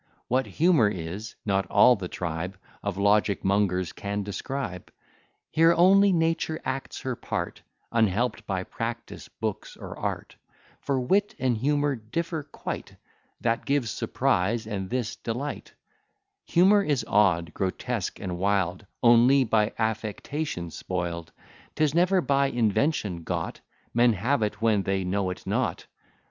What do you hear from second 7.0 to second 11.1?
her part, Unhelp'd by practice, books, or art: For